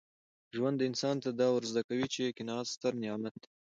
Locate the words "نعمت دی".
3.03-3.47